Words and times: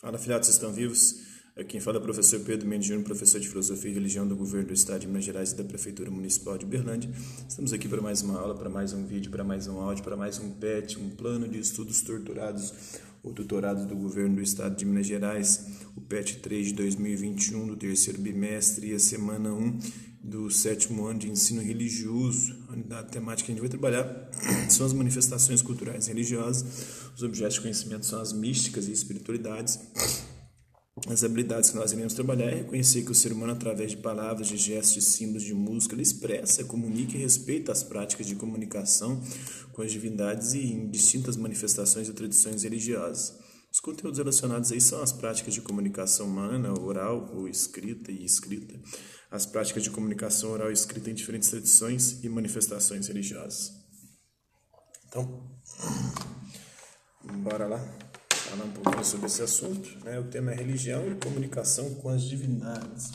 Vocês 0.00 0.48
estão 0.50 0.72
vivos? 0.72 1.22
Aqui 1.56 1.70
quem 1.70 1.80
fala 1.80 1.96
é 1.96 1.98
o 1.98 2.02
professor 2.02 2.38
Pedro 2.38 2.68
Mendes 2.68 2.86
Júnior, 2.86 3.04
professor 3.04 3.40
de 3.40 3.48
Filosofia 3.48 3.90
e 3.90 3.94
Religião 3.94 4.28
do 4.28 4.36
Governo 4.36 4.68
do 4.68 4.72
Estado 4.72 5.00
de 5.00 5.08
Minas 5.08 5.24
Gerais 5.24 5.50
e 5.50 5.56
da 5.56 5.64
Prefeitura 5.64 6.08
Municipal 6.08 6.56
de 6.56 6.64
Uberlândia. 6.64 7.10
Estamos 7.48 7.72
aqui 7.72 7.88
para 7.88 8.00
mais 8.00 8.22
uma 8.22 8.38
aula, 8.38 8.54
para 8.54 8.70
mais 8.70 8.92
um 8.92 9.04
vídeo, 9.04 9.28
para 9.28 9.42
mais 9.42 9.66
um 9.66 9.80
áudio, 9.80 10.04
para 10.04 10.16
mais 10.16 10.38
um 10.38 10.52
PET, 10.52 11.00
um 11.00 11.10
plano 11.10 11.48
de 11.48 11.58
estudos 11.58 12.00
torturados 12.02 12.72
ou 13.24 13.32
tutorados 13.32 13.86
do 13.86 13.96
Governo 13.96 14.36
do 14.36 14.40
Estado 14.40 14.76
de 14.76 14.84
Minas 14.84 15.04
Gerais, 15.04 15.66
o 15.96 16.00
PET 16.00 16.38
3 16.38 16.68
de 16.68 16.74
2021, 16.74 17.66
do 17.66 17.76
terceiro 17.76 18.20
bimestre 18.20 18.92
e 18.92 18.94
a 18.94 19.00
semana 19.00 19.52
1 19.52 19.78
do 20.22 20.50
sétimo 20.50 21.06
ano 21.06 21.18
de 21.18 21.30
ensino 21.30 21.62
religioso. 21.62 22.56
A 22.68 22.72
unidade 22.72 23.10
temática 23.10 23.46
que 23.46 23.52
a 23.52 23.54
gente 23.54 23.60
vai 23.60 23.70
trabalhar 23.70 24.30
são 24.68 24.84
as 24.86 24.92
manifestações 24.92 25.62
culturais 25.62 26.06
e 26.06 26.08
religiosas, 26.10 26.64
os 27.14 27.22
objetos 27.22 27.54
de 27.54 27.60
conhecimento 27.62 28.06
são 28.06 28.20
as 28.20 28.32
místicas 28.32 28.86
e 28.88 28.92
espiritualidades. 28.92 29.78
As 31.06 31.22
habilidades 31.22 31.70
que 31.70 31.76
nós 31.76 31.92
iremos 31.92 32.12
trabalhar 32.12 32.50
é 32.50 32.56
reconhecer 32.56 33.02
que 33.02 33.12
o 33.12 33.14
ser 33.14 33.32
humano, 33.32 33.52
através 33.52 33.92
de 33.92 33.96
palavras, 33.98 34.48
de 34.48 34.56
gestos, 34.56 34.94
de 34.94 35.02
símbolos, 35.02 35.44
de 35.44 35.54
música, 35.54 35.94
ele 35.94 36.02
expressa, 36.02 36.64
comunica 36.64 37.16
e 37.16 37.20
respeita 37.20 37.70
as 37.70 37.82
práticas 37.82 38.26
de 38.26 38.34
comunicação 38.34 39.22
com 39.72 39.82
as 39.82 39.92
divindades 39.92 40.54
e 40.54 40.58
em 40.58 40.90
distintas 40.90 41.36
manifestações 41.36 42.08
e 42.08 42.12
tradições 42.12 42.64
religiosas. 42.64 43.34
Os 43.88 43.94
conteúdos 43.94 44.18
relacionados 44.18 44.70
aí 44.70 44.82
são 44.82 45.00
as 45.00 45.12
práticas 45.12 45.54
de 45.54 45.62
comunicação 45.62 46.26
humana, 46.26 46.78
oral 46.78 47.30
ou 47.34 47.48
escrita 47.48 48.12
e 48.12 48.22
escrita, 48.22 48.78
as 49.30 49.46
práticas 49.46 49.82
de 49.82 49.88
comunicação 49.88 50.50
oral 50.50 50.68
e 50.68 50.74
escrita 50.74 51.10
em 51.10 51.14
diferentes 51.14 51.48
tradições 51.48 52.22
e 52.22 52.28
manifestações 52.28 53.08
religiosas. 53.08 53.72
Então, 55.06 55.42
bora 57.40 57.66
lá 57.66 57.78
falar 58.28 58.64
um 58.64 58.72
pouquinho 58.72 59.04
sobre 59.06 59.24
esse 59.24 59.40
assunto. 59.40 60.04
Né? 60.04 60.20
O 60.20 60.24
tema 60.24 60.52
é 60.52 60.54
religião 60.54 61.10
e 61.10 61.14
comunicação 61.14 61.94
com 61.94 62.10
as 62.10 62.22
divindades. 62.24 63.10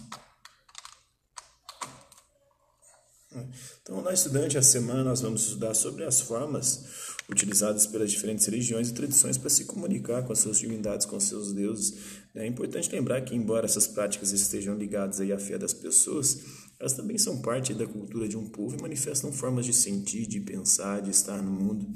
Então, 3.84 4.02
na 4.02 4.12
estudante, 4.12 4.58
a 4.58 4.64
semana 4.64 5.04
nós 5.04 5.22
vamos 5.22 5.44
estudar 5.44 5.76
sobre 5.76 6.04
as 6.04 6.22
formas 6.22 7.13
utilizadas 7.30 7.88
pelas 7.88 8.12
diferentes 8.12 8.46
religiões 8.46 8.90
e 8.90 8.94
tradições 8.94 9.38
para 9.38 9.50
se 9.50 9.66
comunicar 9.66 10.24
com 10.24 10.34
as 10.34 10.40
suas 10.40 10.60
divindades, 10.60 11.06
com 11.06 11.20
seus 11.20 11.54
deuses. 11.54 11.96
É 12.36 12.46
importante 12.46 12.92
lembrar 12.92 13.22
que, 13.22 13.36
embora 13.36 13.66
essas 13.66 13.88
práticas 13.88 14.32
estejam 14.32 14.78
ligadas 14.78 15.22
à 15.22 15.40
fé 15.40 15.58
das 15.58 15.74
pessoas, 15.74 16.42
elas 16.80 16.94
também 16.94 17.18
são 17.18 17.42
parte 17.42 17.74
da 17.74 17.88
cultura 17.88 18.28
de 18.28 18.38
um 18.38 18.48
povo 18.50 18.76
e 18.78 18.82
manifestam 18.82 19.32
formas 19.32 19.66
de 19.66 19.74
sentir, 19.74 20.28
de 20.28 20.40
pensar, 20.42 21.02
de 21.02 21.12
estar 21.12 21.42
no 21.42 21.52
mundo. 21.52 21.88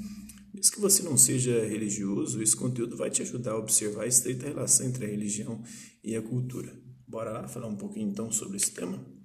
Mesmo 0.52 0.72
que 0.72 0.80
você 0.80 1.02
não 1.02 1.16
seja 1.16 1.64
religioso, 1.64 2.42
esse 2.42 2.56
conteúdo 2.56 2.96
vai 2.96 3.10
te 3.10 3.22
ajudar 3.22 3.52
a 3.52 3.58
observar 3.58 4.04
a 4.04 4.06
estreita 4.06 4.46
relação 4.46 4.86
entre 4.86 5.04
a 5.04 5.08
religião 5.08 5.62
e 6.02 6.16
a 6.16 6.22
cultura. 6.22 6.72
Bora 7.06 7.30
lá 7.30 7.48
falar 7.48 7.66
um 7.66 7.76
pouquinho 7.76 8.08
então 8.08 8.32
sobre 8.32 8.56
esse 8.56 8.70
tema? 8.70 9.17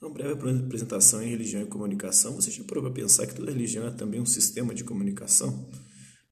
Uma 0.00 0.08
breve 0.08 0.32
apresentação 0.32 1.22
em 1.22 1.28
religião 1.28 1.60
e 1.60 1.66
comunicação. 1.66 2.34
Você 2.34 2.50
já 2.50 2.64
parou 2.64 2.82
para 2.84 2.90
pensar 2.90 3.26
que 3.26 3.34
toda 3.34 3.52
religião 3.52 3.86
é 3.86 3.90
também 3.90 4.18
um 4.18 4.24
sistema 4.24 4.74
de 4.74 4.82
comunicação? 4.82 5.68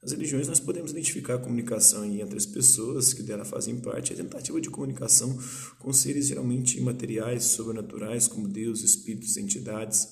Nas 0.03 0.13
religiões 0.13 0.49
nós 0.49 0.59
podemos 0.59 0.93
identificar 0.93 1.35
a 1.35 1.39
comunicação 1.39 2.03
entre 2.03 2.39
as 2.39 2.47
pessoas 2.47 3.13
que 3.13 3.23
dela 3.23 3.45
fazem 3.45 3.79
parte, 3.79 4.15
a 4.15 4.17
tentativa 4.17 4.59
de 4.59 4.71
comunicação 4.71 5.39
com 5.79 5.93
seres 5.93 6.29
geralmente 6.29 6.79
imateriais, 6.79 7.45
sobrenaturais, 7.45 8.27
como 8.27 8.49
Deus, 8.49 8.83
espíritos, 8.83 9.37
entidades. 9.37 10.09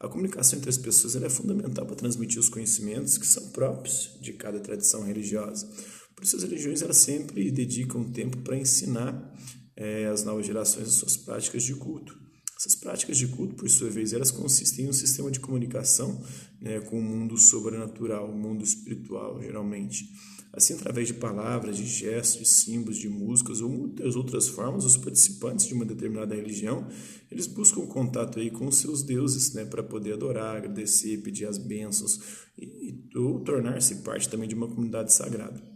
A 0.00 0.08
comunicação 0.08 0.58
entre 0.58 0.70
as 0.70 0.78
pessoas 0.78 1.14
é 1.14 1.28
fundamental 1.28 1.84
para 1.84 1.96
transmitir 1.96 2.40
os 2.40 2.48
conhecimentos 2.48 3.18
que 3.18 3.26
são 3.26 3.50
próprios 3.50 4.18
de 4.22 4.32
cada 4.32 4.58
tradição 4.60 5.04
religiosa. 5.04 5.70
Por 6.16 6.24
isso, 6.24 6.36
as 6.36 6.42
religiões 6.42 6.80
elas 6.80 6.96
sempre 6.96 7.50
dedicam 7.50 8.10
tempo 8.10 8.38
para 8.38 8.56
ensinar 8.56 9.30
é, 9.76 10.06
as 10.06 10.24
novas 10.24 10.46
gerações 10.46 10.88
as 10.88 10.94
suas 10.94 11.18
práticas 11.18 11.64
de 11.64 11.74
culto. 11.74 12.23
Essas 12.56 12.74
práticas 12.76 13.18
de 13.18 13.26
culto, 13.28 13.54
por 13.54 13.68
sua 13.68 13.90
vez, 13.90 14.12
elas 14.12 14.30
consistem 14.30 14.86
em 14.86 14.88
um 14.88 14.92
sistema 14.92 15.30
de 15.30 15.40
comunicação 15.40 16.22
né, 16.60 16.80
com 16.80 16.98
o 16.98 17.02
mundo 17.02 17.36
sobrenatural, 17.36 18.30
o 18.30 18.36
mundo 18.36 18.62
espiritual, 18.62 19.42
geralmente. 19.42 20.08
Assim, 20.52 20.74
através 20.74 21.08
de 21.08 21.14
palavras, 21.14 21.76
de 21.76 21.84
gestos, 21.84 22.38
de 22.38 22.48
símbolos, 22.48 22.96
de 22.96 23.08
músicas 23.08 23.60
ou 23.60 23.68
muitas 23.68 24.14
outras 24.14 24.46
formas, 24.46 24.84
os 24.84 24.96
participantes 24.96 25.66
de 25.66 25.74
uma 25.74 25.84
determinada 25.84 26.32
religião, 26.32 26.86
eles 27.28 27.48
buscam 27.48 27.84
contato 27.86 28.38
aí 28.38 28.52
com 28.52 28.68
os 28.68 28.76
seus 28.76 29.02
deuses, 29.02 29.52
né, 29.52 29.64
para 29.64 29.82
poder 29.82 30.12
adorar, 30.12 30.56
agradecer, 30.56 31.18
pedir 31.22 31.46
as 31.46 31.58
bênçãos 31.58 32.20
e, 32.56 32.94
ou 33.16 33.40
tornar-se 33.40 33.96
parte 33.96 34.28
também 34.28 34.48
de 34.48 34.54
uma 34.54 34.68
comunidade 34.68 35.12
sagrada. 35.12 35.73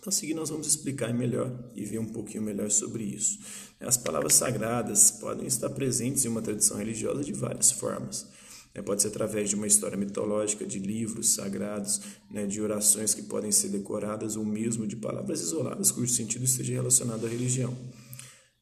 Então, 0.00 0.10
seguir, 0.10 0.32
nós 0.32 0.48
vamos 0.48 0.66
explicar 0.66 1.12
melhor 1.12 1.70
e 1.74 1.84
ver 1.84 1.98
um 1.98 2.06
pouquinho 2.06 2.42
melhor 2.42 2.70
sobre 2.70 3.04
isso. 3.04 3.38
As 3.78 3.98
palavras 3.98 4.32
sagradas 4.32 5.10
podem 5.10 5.46
estar 5.46 5.68
presentes 5.68 6.24
em 6.24 6.28
uma 6.28 6.40
tradição 6.40 6.78
religiosa 6.78 7.22
de 7.22 7.34
várias 7.34 7.70
formas. 7.70 8.26
Né? 8.74 8.80
Pode 8.80 9.02
ser 9.02 9.08
através 9.08 9.50
de 9.50 9.56
uma 9.56 9.66
história 9.66 9.98
mitológica, 9.98 10.64
de 10.64 10.78
livros 10.78 11.34
sagrados, 11.34 12.00
né? 12.30 12.46
de 12.46 12.62
orações 12.62 13.12
que 13.12 13.24
podem 13.24 13.52
ser 13.52 13.68
decoradas 13.68 14.36
ou 14.36 14.44
mesmo 14.44 14.86
de 14.86 14.96
palavras 14.96 15.42
isoladas 15.42 15.90
cujo 15.90 16.10
sentido 16.10 16.46
esteja 16.46 16.72
relacionado 16.72 17.26
à 17.26 17.28
religião. 17.28 17.76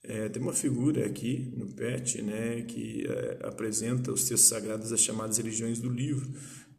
É, 0.03 0.29
tem 0.29 0.43
uma 0.43 0.53
figura 0.53 1.07
aqui 1.07 1.53
no 1.57 1.67
PET 1.67 2.21
né, 2.23 2.63
que 2.63 3.07
é, 3.07 3.47
apresenta 3.47 4.11
os 4.11 4.25
textos 4.25 4.49
sagrados 4.49 4.91
das 4.91 5.01
chamadas 5.01 5.37
religiões 5.37 5.81
do 5.81 5.91
livro, 5.91 6.29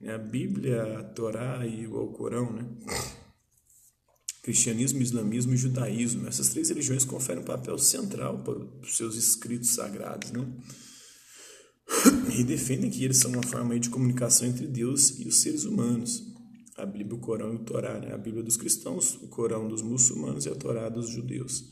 né, 0.01 0.15
a 0.15 0.17
Bíblia, 0.17 0.99
a 0.99 1.03
Torá 1.03 1.65
e 1.65 1.85
o 1.85 1.95
Alcorão. 1.97 2.51
Né? 2.51 2.65
Cristianismo, 4.49 4.99
islamismo 4.99 5.53
e 5.53 5.57
judaísmo. 5.57 6.27
Essas 6.27 6.49
três 6.49 6.69
religiões 6.69 7.05
conferem 7.05 7.43
um 7.43 7.45
papel 7.45 7.77
central 7.77 8.39
para 8.39 8.57
os 8.57 8.97
seus 8.97 9.15
escritos 9.15 9.75
sagrados. 9.75 10.31
Né? 10.31 10.43
e 12.35 12.43
defendem 12.43 12.89
que 12.89 13.03
eles 13.03 13.17
são 13.17 13.31
uma 13.31 13.43
forma 13.43 13.79
de 13.79 13.91
comunicação 13.91 14.47
entre 14.47 14.65
Deus 14.65 15.19
e 15.19 15.27
os 15.27 15.41
seres 15.41 15.65
humanos. 15.65 16.23
A 16.75 16.83
Bíblia, 16.83 17.15
o 17.15 17.19
Corão 17.19 17.53
e 17.53 17.57
o 17.57 17.59
Torá, 17.59 17.99
né? 17.99 18.11
a 18.11 18.17
Bíblia 18.17 18.41
dos 18.41 18.57
cristãos, 18.57 19.21
o 19.21 19.27
Corão 19.27 19.67
dos 19.67 19.83
muçulmanos 19.83 20.47
e 20.47 20.49
a 20.49 20.55
Torá 20.55 20.89
dos 20.89 21.09
judeus. 21.09 21.65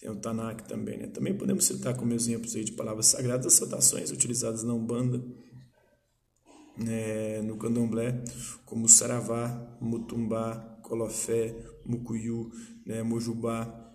Tem 0.00 0.08
o 0.08 0.16
Tanakh 0.16 0.66
também. 0.66 0.96
Né? 0.96 1.08
Também 1.08 1.36
podemos 1.36 1.66
citar 1.66 1.94
como 1.98 2.14
exemplos 2.14 2.56
aí 2.56 2.64
de 2.64 2.72
palavras 2.72 3.08
sagradas 3.08 3.44
as 3.44 3.52
saudações 3.52 4.10
utilizadas 4.10 4.62
na 4.62 4.72
Umbanda, 4.72 5.22
né? 6.78 7.42
no 7.42 7.58
Candomblé, 7.58 8.24
como 8.64 8.88
Saravá, 8.88 9.76
Mutumbá, 9.82 10.75
Colofé, 10.86 11.54
Mucuyu, 11.84 12.50
né? 12.84 13.02
Mujubá, 13.02 13.86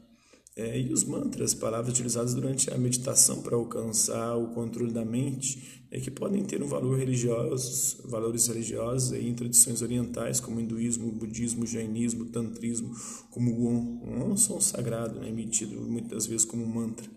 é, 0.53 0.77
e 0.79 0.91
os 0.91 1.05
mantras, 1.05 1.53
palavras 1.53 1.93
utilizadas 1.93 2.33
durante 2.33 2.71
a 2.73 2.77
meditação 2.77 3.41
para 3.41 3.55
alcançar 3.55 4.35
o 4.35 4.49
controle 4.49 4.91
da 4.91 5.05
mente, 5.05 5.85
é, 5.89 5.99
que 5.99 6.11
podem 6.11 6.43
ter 6.43 6.61
um 6.61 6.67
valor 6.67 6.99
religioso, 6.99 8.01
valores 8.09 8.47
religiosos 8.47 9.13
em 9.13 9.33
tradições 9.33 9.81
orientais 9.81 10.41
como 10.41 10.59
hinduísmo, 10.59 11.09
budismo, 11.11 11.65
jainismo, 11.65 12.25
tantrismo, 12.25 12.93
como 13.29 13.51
o 13.51 13.65
Om. 13.65 14.01
O 14.03 14.31
Om 14.31 14.37
são 14.37 14.59
sagrado, 14.59 15.21
né, 15.21 15.29
emitido 15.29 15.79
muitas 15.79 16.25
vezes 16.25 16.45
como 16.45 16.65
mantra. 16.65 17.09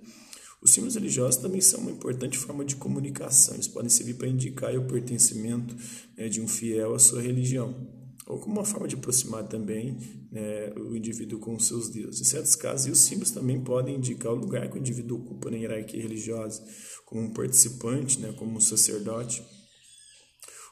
Os 0.62 0.70
símbolos 0.70 0.94
religiosos 0.94 1.36
também 1.42 1.60
são 1.60 1.80
uma 1.80 1.90
importante 1.90 2.38
forma 2.38 2.64
de 2.64 2.76
comunicação. 2.76 3.54
Eles 3.54 3.68
podem 3.68 3.90
servir 3.90 4.14
para 4.14 4.28
indicar 4.28 4.74
o 4.76 4.86
pertencimento 4.86 5.76
né, 6.16 6.28
de 6.28 6.40
um 6.40 6.48
fiel 6.48 6.94
à 6.94 6.98
sua 6.98 7.20
religião 7.20 8.03
ou 8.26 8.38
como 8.38 8.56
uma 8.56 8.64
forma 8.64 8.88
de 8.88 8.94
aproximar 8.94 9.46
também 9.46 9.98
né, 10.32 10.72
o 10.76 10.96
indivíduo 10.96 11.38
com 11.38 11.54
os 11.54 11.66
seus 11.66 11.90
deuses. 11.90 12.20
Em 12.20 12.24
certos 12.24 12.56
casos, 12.56 12.90
os 12.90 13.04
símbolos 13.04 13.30
também 13.30 13.62
podem 13.62 13.96
indicar 13.96 14.32
o 14.32 14.36
lugar 14.36 14.68
que 14.70 14.76
o 14.76 14.78
indivíduo 14.78 15.18
ocupa 15.18 15.50
na 15.50 15.58
hierarquia 15.58 16.00
religiosa, 16.00 16.64
como 17.04 17.22
um 17.22 17.32
participante, 17.32 18.18
né, 18.20 18.32
como 18.32 18.56
um 18.56 18.60
sacerdote. 18.60 19.44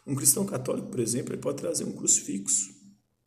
Um 0.06 0.14
cristão 0.14 0.46
católico, 0.46 0.88
por 0.88 1.00
exemplo, 1.00 1.34
ele 1.34 1.42
pode 1.42 1.58
trazer 1.58 1.84
um 1.84 1.92
crucifixo, 1.92 2.70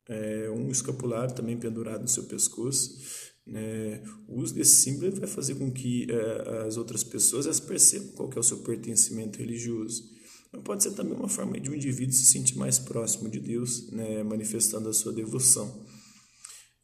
é, 0.09 0.49
um 0.49 0.69
escapulário 0.69 1.33
também 1.33 1.57
pendurado 1.57 2.01
no 2.01 2.07
seu 2.07 2.23
pescoço. 2.23 2.99
Né. 3.45 4.03
O 4.27 4.41
uso 4.41 4.55
desse 4.55 4.75
símbolo 4.77 5.11
vai 5.11 5.27
fazer 5.27 5.55
com 5.55 5.71
que 5.71 6.07
é, 6.09 6.65
as 6.67 6.77
outras 6.77 7.03
pessoas 7.03 7.59
percebam 7.59 8.09
qual 8.13 8.31
é 8.35 8.39
o 8.39 8.43
seu 8.43 8.57
pertencimento 8.57 9.37
religioso. 9.37 10.15
Pode 10.63 10.83
ser 10.83 10.91
também 10.91 11.17
uma 11.17 11.27
forma 11.27 11.59
de 11.59 11.69
um 11.69 11.73
indivíduo 11.73 12.13
se 12.13 12.25
sentir 12.25 12.57
mais 12.57 12.79
próximo 12.79 13.29
de 13.29 13.39
Deus, 13.39 13.91
né, 13.91 14.23
manifestando 14.23 14.89
a 14.89 14.93
sua 14.93 15.11
devoção. 15.11 15.85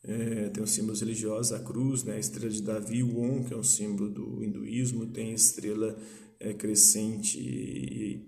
É, 0.04 0.50
tem 0.50 0.64
os 0.64 0.72
símbolos 0.72 1.02
religiosos, 1.02 1.54
a 1.54 1.60
cruz, 1.60 2.04
né, 2.04 2.16
a 2.16 2.20
estrela 2.20 2.50
de 2.50 2.62
Davi, 2.62 3.04
o 3.04 3.20
Om, 3.20 3.44
que 3.44 3.54
é 3.54 3.58
um 3.58 3.64
símbolo 3.64 4.10
do 4.10 4.44
hinduísmo, 4.44 5.06
tem 5.08 5.32
a 5.32 5.36
estrela 5.36 5.96
é, 6.40 6.54
crescente, 6.54 7.40
e, 7.40 8.26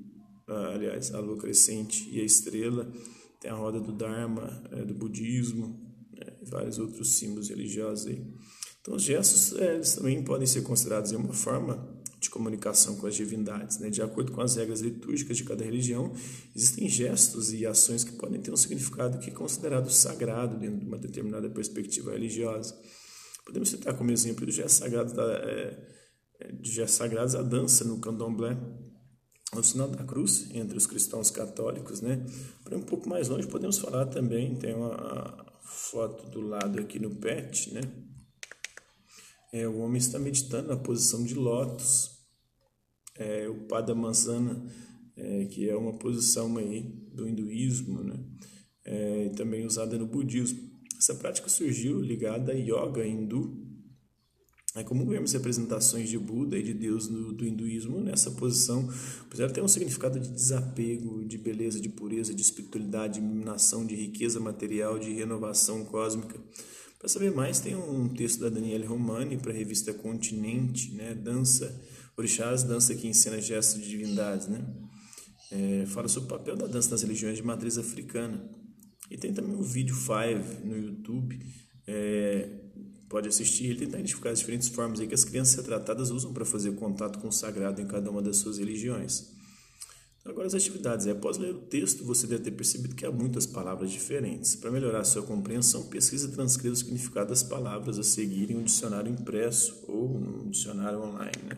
aliás, 0.48 1.14
a 1.14 1.20
lua 1.20 1.38
crescente 1.38 2.08
e 2.12 2.22
a 2.22 2.24
estrela, 2.24 2.92
tem 3.42 3.50
a 3.50 3.56
roda 3.56 3.80
do 3.80 3.92
Dharma, 3.92 4.64
é, 4.72 4.86
do 4.86 4.94
budismo, 4.94 5.82
e 6.42 6.46
vários 6.50 6.78
outros 6.78 7.16
símbolos 7.16 7.50
religiosos 7.50 8.08
aí. 8.08 8.24
Então, 8.82 8.96
os 8.96 9.04
gestos 9.04 9.54
é, 9.60 9.76
eles 9.76 9.96
também 9.96 10.24
podem 10.24 10.46
ser 10.46 10.62
considerados 10.62 11.12
uma 11.12 11.34
forma 11.34 11.76
de 11.76 11.93
comunicação 12.34 12.96
com 12.96 13.06
as 13.06 13.14
divindades. 13.14 13.78
Né? 13.78 13.92
De 13.92 14.02
acordo 14.02 14.32
com 14.32 14.42
as 14.42 14.56
regras 14.56 14.82
litúrgicas 14.82 15.38
de 15.38 15.44
cada 15.44 15.64
religião, 15.64 16.12
existem 16.56 16.90
gestos 16.90 17.54
e 17.54 17.64
ações 17.64 18.04
que 18.04 18.14
podem 18.14 18.42
ter 18.42 18.52
um 18.52 18.58
significado 18.58 19.20
que 19.20 19.30
é 19.30 19.34
considerado 19.34 19.90
sagrado 19.92 20.58
dentro 20.58 20.80
de 20.80 20.86
uma 20.86 20.98
determinada 20.98 21.48
perspectiva 21.48 22.12
religiosa. 22.12 22.76
Podemos 23.46 23.70
citar 23.70 23.96
como 23.96 24.10
exemplo 24.10 24.48
dos 24.48 24.56
gestos 24.56 24.78
sagrados, 24.78 25.14
da, 25.14 25.24
é 25.24 26.52
de 26.60 26.72
gestos 26.72 26.98
sagrados 26.98 27.36
a 27.36 27.44
dança 27.44 27.84
no 27.86 28.00
candomblé, 28.00 28.58
o 29.56 29.62
sinal 29.62 29.88
da 29.88 30.04
cruz 30.04 30.48
entre 30.56 30.76
os 30.76 30.88
cristãos 30.88 31.30
católicos, 31.30 32.02
né? 32.02 32.26
Para 32.64 32.76
um 32.76 32.82
pouco 32.82 33.08
mais 33.08 33.30
longe 33.30 33.48
podemos 33.48 33.78
falar 33.78 34.08
também, 34.08 34.56
tem 34.56 34.74
uma 34.74 35.46
foto 35.62 36.28
do 36.32 36.42
lado 36.42 36.80
aqui 36.80 36.98
no 36.98 37.16
PET, 37.16 37.74
né? 37.74 37.82
É, 39.52 39.68
o 39.68 39.78
homem 39.82 40.00
está 40.00 40.18
meditando 40.18 40.70
na 40.70 40.78
posição 40.78 41.24
de 41.24 41.36
lótus. 41.36 42.13
É, 43.16 43.48
o 43.48 43.56
Padamansana, 43.66 44.64
é, 45.16 45.46
que 45.46 45.70
é 45.70 45.76
uma 45.76 45.94
posição 45.94 46.58
aí 46.58 46.82
do 47.14 47.28
hinduísmo, 47.28 48.04
né? 48.04 48.20
É, 48.86 49.30
também 49.36 49.66
usada 49.66 49.98
no 49.98 50.08
budismo. 50.08 50.60
Essa 50.98 51.16
prática 51.16 51.50
surgiu 51.50 52.00
ligada 52.00 52.52
à 52.52 52.56
yoga 52.56 53.06
hindu. 53.06 53.62
É 54.76 54.84
comum 54.84 55.06
vermos 55.06 55.32
representações 55.34 56.10
de 56.10 56.18
Buda 56.18 56.58
e 56.58 56.64
de 56.64 56.74
Deus 56.74 57.08
no, 57.08 57.32
do 57.32 57.46
hinduísmo 57.46 58.00
nessa 58.00 58.32
posição, 58.32 58.88
pois 59.30 59.40
ela 59.40 59.52
tem 59.52 59.64
um 59.64 59.68
significado 59.68 60.20
de 60.20 60.30
desapego, 60.30 61.24
de 61.24 61.38
beleza, 61.38 61.80
de 61.80 61.90
pureza, 61.90 62.34
de 62.34 62.42
espiritualidade, 62.42 63.20
de 63.20 63.20
iluminação, 63.20 63.86
de 63.86 63.94
riqueza 63.94 64.40
material, 64.40 64.98
de 64.98 65.14
renovação 65.14 65.86
cósmica. 65.86 66.40
Para 66.98 67.08
saber 67.08 67.32
mais, 67.32 67.60
tem 67.60 67.76
um 67.76 68.10
texto 68.10 68.40
da 68.40 68.50
Daniele 68.50 68.86
Romani 68.86 69.38
para 69.38 69.52
a 69.52 69.56
revista 69.56 69.94
Continente, 69.94 70.92
né? 70.94 71.14
Dança, 71.14 71.80
Orixás, 72.16 72.64
dança 72.64 72.94
que 72.96 73.08
ensina 73.08 73.42
gestos 73.42 73.82
de 73.82 73.90
divindades, 73.90 74.48
né? 74.48 74.64
É, 75.52 75.86
fala 75.88 76.08
sobre 76.08 76.34
o 76.34 76.38
papel 76.38 76.56
da 76.56 76.68
dança 76.68 76.92
nas 76.92 77.02
religiões 77.02 77.38
de 77.38 77.44
matriz 77.44 77.78
africana. 77.78 78.50
E 79.10 79.18
tem 79.18 79.34
também 79.34 79.56
o 79.56 79.64
vídeo 79.64 79.96
5 79.96 80.66
no 80.66 80.78
YouTube, 80.78 81.40
é, 81.86 82.50
pode 83.10 83.28
assistir 83.28 83.72
e 83.72 83.76
tentar 83.76 84.00
identificar 84.00 84.32
as 84.32 84.40
diferentes 84.40 84.70
formas 84.70 85.00
aí 85.00 85.08
que 85.08 85.14
as 85.14 85.24
crianças 85.24 85.56
retratadas 85.56 86.10
usam 86.10 86.34
para 86.34 86.46
fazer 86.46 86.74
contato 86.76 87.20
com 87.20 87.28
o 87.28 87.32
sagrado 87.32 87.82
em 87.82 87.88
cada 87.88 88.10
uma 88.10 88.22
das 88.22 88.38
suas 88.38 88.58
religiões. 88.58 89.34
Agora 90.26 90.48
as 90.48 90.54
atividades. 90.54 91.06
Após 91.08 91.38
ler 91.38 91.54
o 91.54 91.62
texto, 91.64 92.06
você 92.06 92.26
deve 92.26 92.44
ter 92.44 92.52
percebido 92.52 92.96
que 92.96 93.06
há 93.06 93.12
muitas 93.12 93.46
palavras 93.46 93.92
diferentes. 93.92 94.56
Para 94.56 94.72
melhorar 94.72 95.04
sua 95.04 95.22
compreensão, 95.22 95.84
pesquise 95.90 96.28
e 96.28 96.32
transcreva 96.32 96.74
o 96.74 96.78
significado 96.78 97.30
das 97.30 97.44
palavras 97.44 98.00
a 98.00 98.04
seguir 98.04 98.50
em 98.50 98.56
um 98.56 98.64
dicionário 98.64 99.12
impresso 99.12 99.84
ou 99.88 100.16
um 100.16 100.50
dicionário 100.50 101.00
online. 101.02 101.44
Né? 101.46 101.58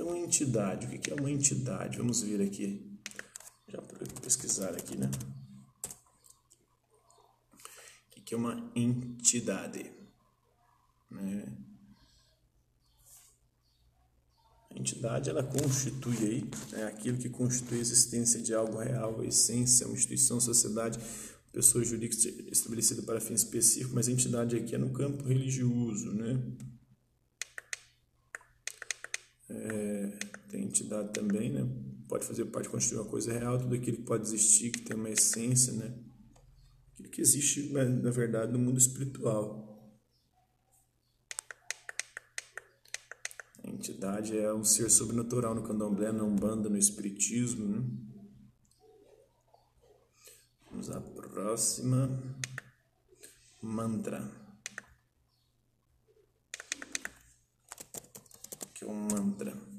Então, 0.00 0.16
entidade. 0.16 0.86
O 0.86 0.98
que 0.98 1.10
é 1.10 1.14
uma 1.14 1.30
entidade? 1.30 1.98
Vamos 1.98 2.22
ver 2.22 2.40
aqui. 2.40 2.98
Já 3.68 3.82
pesquisar 4.22 4.70
aqui, 4.70 4.96
né? 4.96 5.10
O 8.16 8.22
que 8.22 8.34
é 8.34 8.36
uma 8.36 8.72
entidade? 8.74 9.92
Né? 11.10 11.44
A 14.70 14.78
entidade 14.78 15.28
ela 15.28 15.42
constitui 15.42 16.16
aí, 16.16 16.50
né, 16.72 16.84
aquilo 16.84 17.18
que 17.18 17.28
constitui 17.28 17.78
a 17.78 17.80
existência 17.82 18.40
de 18.40 18.54
algo 18.54 18.78
real, 18.78 19.20
a 19.20 19.26
essência, 19.26 19.86
uma 19.86 19.96
instituição, 19.96 20.40
sociedade, 20.40 20.98
pessoa 21.52 21.84
jurídica 21.84 22.16
estabelecida 22.50 23.02
para 23.02 23.20
fim 23.20 23.34
específico, 23.34 23.94
mas 23.94 24.08
a 24.08 24.12
entidade 24.12 24.56
aqui 24.56 24.74
é 24.74 24.78
no 24.78 24.92
campo 24.92 25.24
religioso, 25.24 26.12
né? 26.12 26.40
É, 29.50 29.89
tem 30.50 30.64
entidade 30.64 31.12
também, 31.12 31.50
né? 31.50 31.66
Pode 32.08 32.26
fazer 32.26 32.44
parte, 32.46 32.68
constituir 32.68 32.98
uma 32.98 33.08
coisa 33.10 33.32
real, 33.32 33.58
tudo 33.58 33.74
aquilo 33.74 33.98
que 33.98 34.02
pode 34.02 34.24
existir, 34.24 34.70
que 34.70 34.82
tem 34.82 34.96
uma 34.96 35.10
essência, 35.10 35.72
né? 35.72 35.94
Aquilo 36.92 37.08
que 37.10 37.20
existe, 37.20 37.72
na, 37.72 37.84
na 37.84 38.10
verdade, 38.10 38.52
no 38.52 38.58
mundo 38.58 38.78
espiritual. 38.78 39.70
entidade 43.80 44.36
é 44.38 44.52
um 44.52 44.62
ser 44.62 44.90
sobrenatural 44.90 45.54
no 45.54 45.62
candomblé, 45.62 46.12
na 46.12 46.22
umbanda, 46.22 46.68
no 46.68 46.76
espiritismo. 46.76 47.66
Né? 47.66 47.82
Vamos 50.70 50.90
à 50.90 51.00
próxima. 51.00 52.22
Mantra. 53.62 54.30
Que 58.74 58.84
é 58.84 58.86
um 58.86 59.08
mantra. 59.08 59.69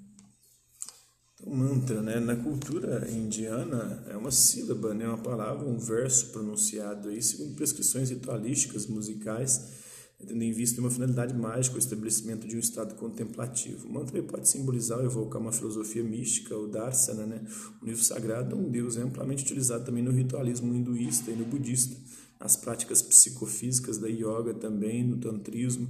Mantra, 1.54 2.02
né? 2.02 2.20
Na 2.20 2.36
cultura 2.36 3.10
indiana, 3.12 4.04
é 4.10 4.16
uma 4.16 4.32
sílaba, 4.32 4.94
né? 4.94 5.08
uma 5.08 5.18
palavra, 5.18 5.68
um 5.68 5.78
verso 5.78 6.28
pronunciado 6.28 7.10
aí, 7.10 7.22
segundo 7.22 7.56
prescrições 7.56 8.10
ritualísticas 8.10 8.88
musicais 8.88 9.82
tendo 10.26 10.44
em 10.44 10.52
vista 10.52 10.80
uma 10.80 10.90
finalidade 10.90 11.34
mágica, 11.34 11.76
o 11.76 11.80
estabelecimento 11.80 12.48
de 12.48 12.56
um 12.56 12.60
estado 12.60 12.96
contemplativo. 12.96 13.88
O 13.88 13.94
mantra 13.94 14.22
pode 14.24 14.48
simbolizar 14.48 15.00
ou 15.00 15.06
evocar 15.06 15.42
uma 15.42 15.52
filosofia 15.52 16.04
mística, 16.04 16.56
o 16.56 16.68
darsana, 16.68 17.26
né? 17.26 17.42
o 17.82 17.86
livro 17.86 18.04
sagrado, 18.04 18.56
um 18.56 18.70
deus 18.70 18.98
é 18.98 19.02
amplamente 19.02 19.44
utilizado 19.44 19.86
também 19.86 20.04
no 20.04 20.12
ritualismo 20.12 20.74
hinduísta 20.74 21.32
e 21.32 21.36
no 21.36 21.46
budista, 21.46 21.96
nas 22.40 22.56
práticas 22.56 23.02
psicofísicas 23.02 23.98
da 23.98 24.08
yoga 24.08 24.54
também, 24.54 25.04
no 25.04 25.18
tantrismo. 25.18 25.88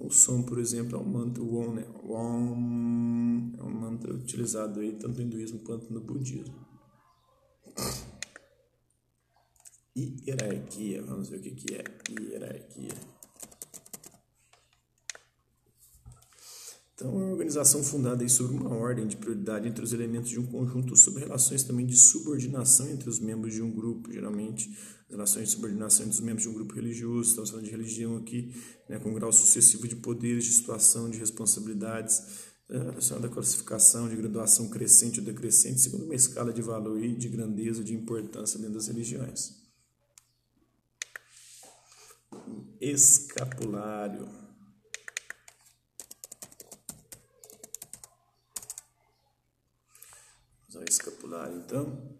O 0.00 0.10
som, 0.10 0.42
por 0.42 0.58
exemplo, 0.58 0.96
é 0.96 1.00
um 1.00 1.08
mantra 1.08 1.42
Om, 1.42 1.74
né? 1.74 1.86
Om 2.04 3.52
é 3.58 3.62
um 3.62 3.80
mantra 3.80 4.14
utilizado 4.14 4.80
aí 4.80 4.92
tanto 4.92 5.18
no 5.18 5.22
hinduísmo 5.22 5.60
quanto 5.60 5.92
no 5.92 6.00
budismo. 6.00 6.66
Hierarquia, 9.96 11.02
vamos 11.02 11.28
ver 11.28 11.38
o 11.38 11.42
que, 11.42 11.50
que 11.50 11.74
é 11.74 11.84
hierarquia. 12.08 13.17
Então, 16.98 17.12
é 17.12 17.24
uma 17.24 17.30
organização 17.30 17.80
fundada 17.84 18.28
sobre 18.28 18.56
uma 18.56 18.74
ordem 18.74 19.06
de 19.06 19.16
prioridade 19.16 19.68
entre 19.68 19.84
os 19.84 19.92
elementos 19.92 20.30
de 20.30 20.40
um 20.40 20.44
conjunto, 20.44 20.96
sobre 20.96 21.22
relações 21.22 21.62
também 21.62 21.86
de 21.86 21.96
subordinação 21.96 22.88
entre 22.88 23.08
os 23.08 23.20
membros 23.20 23.54
de 23.54 23.62
um 23.62 23.70
grupo, 23.70 24.12
geralmente 24.12 24.76
relações 25.08 25.44
de 25.44 25.54
subordinação 25.54 26.06
entre 26.06 26.18
os 26.18 26.20
membros 26.20 26.42
de 26.42 26.48
um 26.48 26.54
grupo 26.54 26.74
religioso, 26.74 27.30
estamos 27.30 27.50
falando 27.50 27.66
de 27.66 27.70
religião 27.70 28.16
aqui, 28.16 28.52
né, 28.88 28.98
com 28.98 29.10
um 29.10 29.14
grau 29.14 29.32
sucessivo 29.32 29.86
de 29.86 29.94
poderes, 29.94 30.44
de 30.44 30.50
situação, 30.50 31.08
de 31.08 31.18
responsabilidades, 31.18 32.48
é, 32.68 32.76
relacionada 32.76 33.28
à 33.28 33.30
classificação 33.30 34.08
de 34.08 34.16
graduação 34.16 34.68
crescente 34.68 35.20
ou 35.20 35.24
decrescente, 35.24 35.80
segundo 35.80 36.04
uma 36.04 36.16
escala 36.16 36.52
de 36.52 36.62
valor 36.62 37.00
e 37.00 37.14
de 37.14 37.28
grandeza, 37.28 37.84
de 37.84 37.94
importância 37.94 38.58
dentro 38.58 38.74
das 38.74 38.88
religiões. 38.88 39.56
Escapulário. 42.80 44.37
Escapulário, 50.88 51.58
então. 51.58 52.16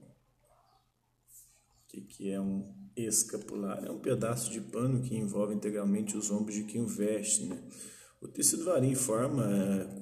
O 1.84 1.88
que, 1.88 2.02
que 2.02 2.30
é 2.30 2.40
um 2.40 2.70
escapulário? 2.94 3.88
É 3.88 3.90
um 3.90 3.98
pedaço 3.98 4.50
de 4.52 4.60
pano 4.60 5.00
que 5.00 5.16
envolve 5.16 5.54
integralmente 5.54 6.16
os 6.16 6.30
ombros 6.30 6.54
de 6.54 6.64
quem 6.64 6.82
o 6.82 6.86
veste, 6.86 7.46
né? 7.46 7.62
O 8.20 8.26
tecido 8.26 8.64
varia 8.64 8.90
em 8.90 8.96
forma, 8.96 9.46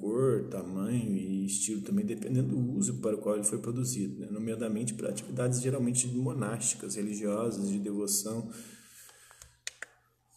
cor, 0.01 0.49
tamanho 0.49 1.15
e 1.15 1.45
estilo 1.45 1.83
também, 1.83 2.03
dependendo 2.03 2.49
do 2.49 2.73
uso 2.73 2.99
para 2.99 3.15
o 3.15 3.19
qual 3.19 3.35
ele 3.35 3.43
foi 3.43 3.59
produzido, 3.59 4.19
né? 4.19 4.27
nomeadamente 4.31 4.95
para 4.95 5.09
atividades 5.09 5.61
geralmente 5.61 6.07
monásticas, 6.07 6.95
religiosas, 6.95 7.69
de 7.69 7.77
devoção. 7.77 8.51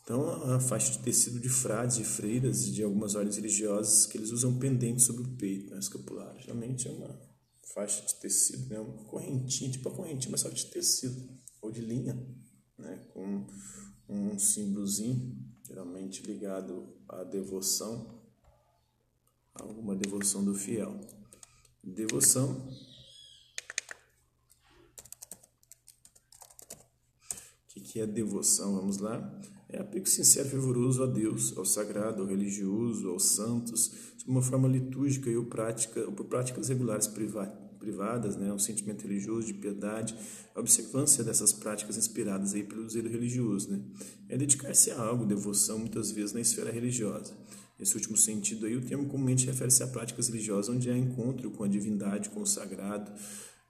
Então, 0.04 0.52
a 0.52 0.60
faixa 0.60 0.92
de 0.92 0.99
tecido 0.99 1.40
de 1.40 1.49
frades 1.49 1.96
e 1.96 2.04
freiras 2.04 2.70
de 2.70 2.82
algumas 2.82 3.14
ordens 3.14 3.37
religiosas 3.37 4.04
que 4.04 4.18
eles 4.18 4.30
usam 4.30 4.58
pendente 4.58 5.00
sobre 5.00 5.22
o 5.22 5.37
peito, 5.37 5.70
né? 5.70 5.78
escapulário. 5.78 6.38
Geralmente 6.38 6.87
é 6.87 6.90
uma 6.90 7.29
faixa 7.74 8.04
de 8.04 8.14
tecido, 8.16 8.68
né? 8.68 8.80
uma 8.80 9.04
correntinha, 9.04 9.70
tipo 9.70 9.88
a 9.88 9.94
correntinha, 9.94 10.30
mas 10.30 10.40
só 10.40 10.48
de 10.48 10.66
tecido, 10.66 11.28
ou 11.62 11.70
de 11.70 11.80
linha, 11.80 12.14
né? 12.78 12.96
com 13.12 13.46
um 14.08 14.38
símbolozinho, 14.38 15.36
geralmente 15.64 16.22
ligado 16.22 16.96
à 17.08 17.24
devoção, 17.24 18.20
alguma 19.54 19.94
devoção 19.94 20.44
do 20.44 20.54
fiel. 20.54 21.00
Devoção 21.82 22.68
O 27.70 27.72
que, 27.72 27.80
que 27.80 28.00
é 28.00 28.06
devoção? 28.06 28.74
Vamos 28.74 28.98
lá. 28.98 29.40
É 29.72 29.78
apego 29.78 30.08
sincero 30.08 30.48
e 30.48 30.50
fervoroso 30.50 31.02
a 31.02 31.06
Deus, 31.06 31.56
ao 31.56 31.64
sagrado, 31.64 32.22
ao 32.22 32.28
religioso, 32.28 33.08
aos 33.08 33.24
santos, 33.24 33.92
de 34.16 34.24
uma 34.26 34.42
forma 34.42 34.66
litúrgica 34.66 35.30
e 35.30 35.36
ou 35.36 35.44
prática, 35.44 36.00
ou 36.00 36.12
por 36.12 36.26
práticas 36.26 36.68
regulares 36.68 37.06
privadas, 37.06 38.36
né, 38.36 38.52
um 38.52 38.58
sentimento 38.58 39.02
religioso 39.02 39.46
de 39.46 39.54
piedade, 39.54 40.14
a 40.56 40.60
observância 40.60 41.22
dessas 41.22 41.52
práticas 41.52 41.96
inspiradas 41.96 42.52
aí 42.52 42.64
pelo 42.64 42.88
zelo 42.88 43.08
religioso, 43.08 43.70
né, 43.70 43.80
é 44.28 44.36
dedicar-se 44.36 44.90
a 44.90 45.00
algo, 45.00 45.24
devoção, 45.24 45.78
muitas 45.78 46.10
vezes 46.10 46.32
na 46.32 46.40
esfera 46.40 46.72
religiosa. 46.72 47.32
Nesse 47.78 47.94
último 47.94 48.16
sentido 48.16 48.66
aí, 48.66 48.76
o 48.76 48.84
termo 48.84 49.06
comumente 49.06 49.46
refere-se 49.46 49.82
a 49.82 49.86
práticas 49.86 50.28
religiosas 50.28 50.74
onde 50.74 50.90
há 50.90 50.98
encontro 50.98 51.50
com 51.50 51.64
a 51.64 51.68
divindade, 51.68 52.28
com 52.28 52.42
o 52.42 52.46
sagrado, 52.46 53.10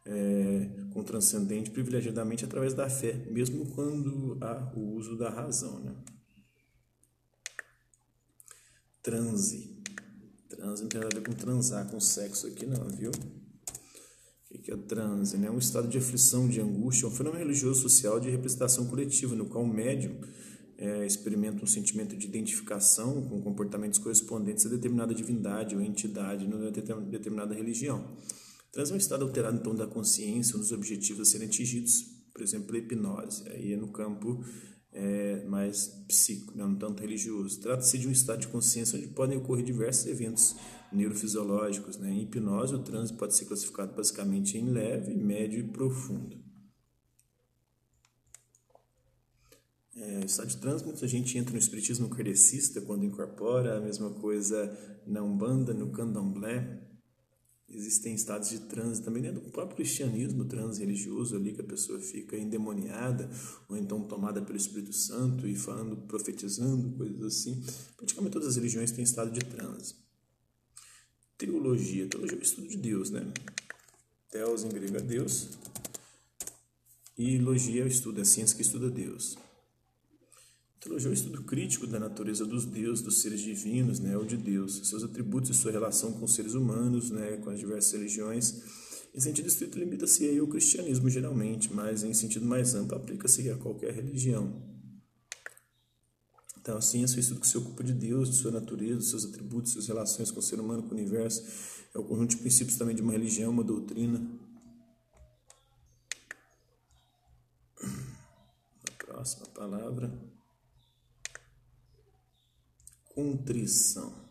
é, 0.07 0.69
com 0.93 1.03
transcendente, 1.03 1.71
privilegiadamente 1.71 2.45
através 2.45 2.75
da 2.75 2.89
fé, 2.89 3.15
mesmo 3.31 3.67
quando 3.75 4.39
há 4.41 4.73
o 4.77 4.97
uso 4.97 5.17
da 5.17 5.31
razão. 5.31 5.81
Né? 5.81 5.95
Transe. 9.03 9.79
Transe 10.49 10.83
não 10.83 10.89
tem 10.89 11.01
nada 11.01 11.17
a 11.17 11.21
ver 11.21 11.27
com 11.27 11.33
transar, 11.33 11.89
com 11.91 12.01
sexo 12.01 12.47
aqui 12.47 12.67
não, 12.67 12.89
viu? 12.89 13.11
O 14.51 14.59
que 14.59 14.73
é 14.73 14.77
transe? 14.77 15.39
Né? 15.39 15.47
É 15.47 15.51
um 15.51 15.59
estado 15.59 15.89
de 15.89 15.97
aflição, 15.97 16.49
de 16.49 16.61
angústia, 16.61 17.07
um 17.07 17.11
fenômeno 17.11 17.45
religioso 17.45 17.83
social 17.83 18.19
de 18.19 18.29
representação 18.29 18.87
coletiva, 18.87 19.35
no 19.37 19.47
qual 19.47 19.63
o 19.63 19.69
médium 19.69 20.21
é, 20.77 21.07
experimenta 21.07 21.63
um 21.63 21.67
sentimento 21.67 22.17
de 22.17 22.27
identificação 22.27 23.23
com 23.29 23.41
comportamentos 23.41 23.99
correspondentes 23.99 24.67
a 24.67 24.69
determinada 24.71 25.15
divindade 25.15 25.77
ou 25.77 25.83
entidade 25.83 26.49
numa 26.49 26.71
determinada 26.71 27.55
religião. 27.55 28.17
Traz 28.73 28.91
um 28.91 28.97
estado 28.97 29.25
alterado, 29.25 29.59
então, 29.59 29.75
da 29.75 29.87
consciência, 29.87 30.57
um 30.57 30.61
dos 30.61 30.71
objetivos 30.73 31.29
a 31.29 31.31
serem 31.31 31.49
atingidos, 31.49 32.03
por 32.33 32.43
exemplo, 32.43 32.75
a 32.75 32.79
hipnose. 32.79 33.49
Aí 33.49 33.73
é 33.73 33.77
no 33.77 33.89
campo 33.89 34.45
é, 34.93 35.45
mais 35.45 35.89
psíquico, 36.07 36.57
não 36.57 36.75
tanto 36.77 37.01
religioso. 37.01 37.61
Trata-se 37.61 37.99
de 37.99 38.07
um 38.07 38.13
estado 38.13 38.41
de 38.41 38.49
consciência 38.49 38.99
onde 38.99 39.09
podem 39.09 39.39
ocorrer 39.39 39.65
diversos 39.65 40.07
eventos 40.07 40.57
neurofisiológicos. 40.93 41.97
Né? 41.97 42.11
Em 42.11 42.23
hipnose, 42.23 42.75
o 42.75 42.79
transe 42.81 43.13
pode 43.13 43.35
ser 43.35 43.47
classificado 43.47 43.95
basicamente 43.95 44.57
em 44.57 44.71
leve, 44.71 45.15
médio 45.15 45.59
e 45.59 45.65
profundo. 45.65 46.39
É, 49.97 50.25
estado 50.25 50.49
de 50.49 50.57
transe, 50.57 50.85
muita 50.85 51.07
gente 51.07 51.37
entra 51.37 51.53
no 51.53 51.59
espiritismo 51.59 52.09
kardecista 52.09 52.81
quando 52.81 53.05
incorpora, 53.05 53.77
a 53.77 53.81
mesma 53.81 54.11
coisa 54.11 54.75
na 55.07 55.23
Umbanda, 55.23 55.75
no 55.75 55.91
Candomblé. 55.91 56.90
Existem 57.73 58.15
estados 58.15 58.51
de 58.51 58.59
transe 58.61 59.01
também 59.01 59.23
dentro 59.23 59.41
do 59.41 59.51
próprio 59.51 59.77
cristianismo, 59.77 60.45
transe 60.45 60.81
religioso 60.81 61.37
ali, 61.37 61.53
que 61.53 61.61
a 61.61 61.65
pessoa 61.65 62.01
fica 62.01 62.37
endemoniada, 62.37 63.31
ou 63.69 63.77
então 63.77 64.03
tomada 64.03 64.43
pelo 64.43 64.57
Espírito 64.57 64.93
Santo 64.93 65.47
e 65.47 65.55
falando, 65.55 65.97
profetizando, 65.97 66.91
coisas 66.97 67.23
assim. 67.23 67.63
Praticamente 67.97 68.33
todas 68.33 68.49
as 68.49 68.57
religiões 68.57 68.91
têm 68.91 69.05
estado 69.05 69.31
de 69.31 69.41
transe. 69.41 69.95
Teologia. 71.39 72.09
Teologia 72.09 72.37
é 72.37 72.41
o 72.41 72.43
estudo 72.43 72.67
de 72.67 72.77
Deus, 72.77 73.11
né? 73.11 73.33
Theos 74.31 74.65
em 74.65 74.69
grego 74.69 74.97
é 74.97 75.01
Deus. 75.01 75.49
E 77.17 77.39
logia 77.39 77.83
é 77.83 77.85
o 77.85 77.89
estudo, 77.89 78.19
é 78.19 78.23
a 78.23 78.25
ciência 78.25 78.57
que 78.57 78.63
estuda 78.63 78.91
Deus. 78.91 79.37
Teologia 80.81 81.09
é 81.09 81.11
o 81.11 81.15
estudo 81.15 81.43
crítico 81.43 81.87
da 81.87 82.01
natureza 82.01 82.47
dos 82.47 82.65
deuses, 82.65 83.05
dos 83.05 83.21
seres 83.21 83.43
divinos, 83.43 84.01
né, 84.01 84.17
ou 84.17 84.25
de 84.25 84.39
Deus, 84.39 84.89
seus 84.89 85.05
atributos 85.05 85.51
e 85.51 85.55
sua 85.55 85.71
relação 85.71 86.11
com 86.15 86.25
os 86.25 86.35
seres 86.35 86.55
humanos, 86.55 87.11
né, 87.11 87.37
com 87.37 87.51
as 87.51 87.59
diversas 87.59 87.93
religiões. 87.93 88.63
Em 89.15 89.21
sentido 89.21 89.47
estrito, 89.47 89.79
limita-se 89.79 90.39
ao 90.39 90.47
cristianismo, 90.47 91.11
geralmente, 91.11 91.71
mas 91.71 92.03
em 92.03 92.15
sentido 92.15 92.47
mais 92.47 92.75
amplo, 92.75 92.97
aplica-se 92.97 93.51
a 93.51 93.59
qualquer 93.59 93.93
religião. 93.93 94.71
Então, 96.59 96.79
a 96.79 96.81
ciência 96.81 97.17
é 97.17 97.19
o 97.19 97.21
estudo 97.21 97.41
que 97.41 97.49
se 97.49 97.59
ocupa 97.59 97.85
de 97.85 97.93
Deus, 97.93 98.31
de 98.31 98.37
sua 98.37 98.51
natureza, 98.51 99.01
de 99.01 99.07
seus 99.07 99.27
atributos, 99.27 99.73
suas 99.73 99.87
relações 99.87 100.31
com 100.31 100.41
o 100.41 100.43
ser 100.43 100.61
humano, 100.61 100.83
com 100.85 100.95
o 100.95 100.99
universo. 100.99 101.45
É 101.95 101.99
o 101.99 102.05
conjunto 102.05 102.31
de 102.31 102.37
princípios 102.39 102.79
também 102.79 102.97
de 102.97 103.03
uma 103.03 103.13
religião, 103.13 103.51
uma 103.51 103.65
doutrina. 103.65 104.27
A 107.83 109.05
próxima 109.05 109.47
palavra 109.47 110.30
contrição. 113.15 114.29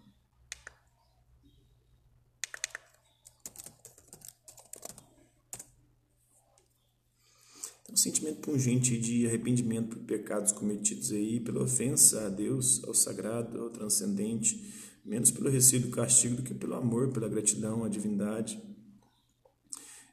Um 7.91 7.97
sentimento 7.97 8.39
pungente 8.41 8.97
de 8.97 9.27
arrependimento 9.27 9.97
por 9.97 10.05
pecados 10.05 10.51
cometidos 10.51 11.11
aí, 11.11 11.39
pela 11.39 11.63
ofensa 11.63 12.27
a 12.27 12.29
Deus, 12.29 12.83
ao 12.85 12.93
sagrado, 12.93 13.59
ao 13.59 13.69
transcendente, 13.69 14.73
menos 15.03 15.31
pelo 15.31 15.49
receio 15.49 15.81
do 15.81 15.89
castigo 15.89 16.35
do 16.35 16.43
que 16.43 16.53
pelo 16.53 16.75
amor, 16.75 17.11
pela 17.11 17.27
gratidão 17.27 17.83
à 17.83 17.89
divindade. 17.89 18.61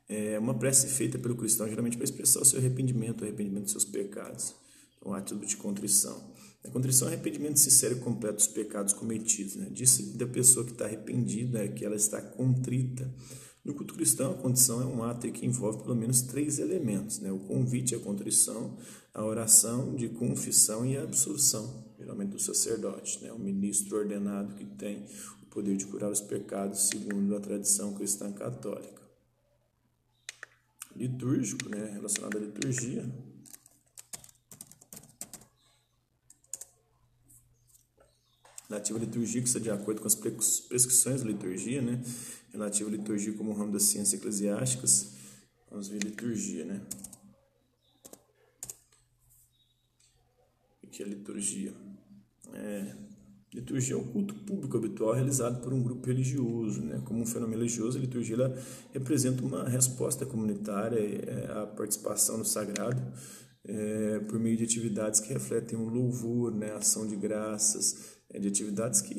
É 0.08 0.38
uma 0.38 0.58
prece 0.58 0.88
feita 0.88 1.18
pelo 1.18 1.36
cristão 1.36 1.68
geralmente 1.68 1.96
para 1.96 2.04
expressar 2.04 2.40
o 2.40 2.44
seu 2.44 2.58
arrependimento, 2.58 3.20
o 3.20 3.24
arrependimento 3.24 3.64
dos 3.64 3.72
seus 3.72 3.84
pecados, 3.84 4.54
um 5.04 5.12
ato 5.12 5.36
de 5.36 5.56
contrição. 5.56 6.34
A 6.66 6.70
contrição 6.70 7.08
é 7.08 7.12
arrependimento 7.12 7.58
sincero 7.58 7.96
e 7.96 8.00
completo 8.00 8.36
dos 8.36 8.48
pecados 8.48 8.92
cometidos. 8.92 9.56
Né? 9.56 9.68
Diz 9.70 9.98
da 10.14 10.26
pessoa 10.26 10.64
que 10.64 10.72
está 10.72 10.84
arrependida 10.84 11.64
é 11.64 11.68
que 11.68 11.84
ela 11.84 11.96
está 11.96 12.20
contrita. 12.20 13.08
No 13.64 13.74
culto 13.74 13.94
cristão, 13.94 14.32
a 14.32 14.34
condição 14.34 14.80
é 14.80 14.84
um 14.84 15.02
ato 15.02 15.30
que 15.32 15.44
envolve 15.44 15.82
pelo 15.82 15.96
menos 15.96 16.22
três 16.22 16.58
elementos: 16.58 17.18
né? 17.20 17.32
o 17.32 17.38
convite 17.38 17.94
à 17.94 17.98
contrição, 17.98 18.76
a 19.12 19.24
oração 19.24 19.94
de 19.94 20.08
confissão 20.08 20.86
e 20.86 20.96
a 20.96 21.02
absolução, 21.02 21.84
geralmente 21.98 22.30
do 22.30 22.38
sacerdote, 22.38 23.22
né? 23.22 23.32
o 23.32 23.38
ministro 23.38 23.96
ordenado 23.96 24.54
que 24.54 24.64
tem 24.64 25.04
o 25.42 25.46
poder 25.46 25.76
de 25.76 25.86
curar 25.86 26.10
os 26.10 26.20
pecados, 26.20 26.88
segundo 26.88 27.34
a 27.34 27.40
tradição 27.40 27.92
cristã 27.94 28.32
católica. 28.32 29.02
Litúrgico, 30.94 31.68
né? 31.68 31.90
relacionado 31.92 32.38
à 32.38 32.40
liturgia, 32.40 33.04
Relativa 38.68 38.98
à 38.98 39.02
liturgia, 39.02 39.40
que 39.40 39.46
está 39.46 39.60
de 39.60 39.70
acordo 39.70 40.00
com 40.00 40.08
as 40.08 40.14
prescrições 40.14 41.22
da 41.22 41.28
liturgia, 41.28 41.80
né? 41.80 42.02
Relativa 42.52 42.88
à 42.88 42.92
liturgia 42.92 43.32
como 43.34 43.52
ramo 43.52 43.72
das 43.72 43.84
ciências 43.84 44.20
eclesiásticas. 44.20 45.12
Vamos 45.70 45.88
ver 45.88 46.02
liturgia, 46.02 46.64
né? 46.64 46.80
O 50.82 50.88
que 50.88 51.02
é 51.02 51.06
liturgia? 51.06 51.72
É, 52.52 52.96
liturgia 53.52 53.94
é 53.94 53.98
um 53.98 54.04
culto 54.04 54.34
público 54.34 54.76
habitual 54.76 55.12
realizado 55.12 55.62
por 55.62 55.72
um 55.72 55.82
grupo 55.82 56.06
religioso. 56.06 56.82
Né? 56.82 57.00
Como 57.04 57.20
um 57.20 57.26
fenômeno 57.26 57.58
religioso, 57.58 57.98
a 57.98 58.00
liturgia 58.00 58.34
ela 58.34 58.58
representa 58.92 59.42
uma 59.44 59.68
resposta 59.68 60.26
comunitária 60.26 60.98
é, 60.98 61.52
à 61.52 61.66
participação 61.66 62.38
no 62.38 62.44
sagrado 62.44 63.00
é, 63.64 64.20
por 64.20 64.38
meio 64.38 64.56
de 64.56 64.64
atividades 64.64 65.20
que 65.20 65.32
refletem 65.32 65.78
um 65.78 65.88
louvor, 65.88 66.52
né? 66.52 66.72
ação 66.72 67.06
de 67.06 67.16
graças, 67.16 68.15
de 68.30 68.48
atividades 68.48 69.00
que 69.00 69.14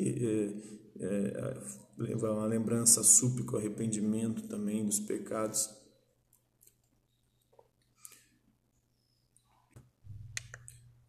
é, 1.00 1.04
é, 1.04 1.64
levam 1.98 2.40
a 2.40 2.46
lembrança 2.46 3.04
súplica, 3.04 3.58
arrependimento 3.58 4.48
também 4.48 4.86
dos 4.86 5.00
pecados. 5.00 5.70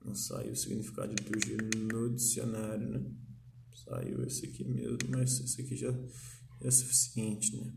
Não 0.04 0.14
saiu 0.14 0.52
o 0.52 0.56
significado 0.56 1.14
de 1.14 1.22
liturgia 1.22 1.56
no 1.92 2.14
dicionário, 2.14 2.88
né? 2.88 3.10
Saiu 3.84 4.24
esse 4.24 4.46
aqui 4.46 4.64
mesmo, 4.64 4.98
mas 5.10 5.38
esse 5.40 5.60
aqui 5.60 5.76
já 5.76 5.94
é 6.62 6.70
suficiente, 6.70 7.54
né? 7.56 7.72